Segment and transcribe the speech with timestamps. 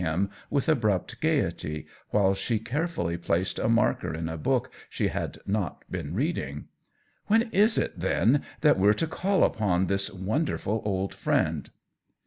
[0.03, 5.37] him with abrupt gayety, while she carefully placed a marker in a book she had
[5.45, 6.65] not been reading."
[7.27, 11.69] When is it, then, that we're to call upon this wonderful old friend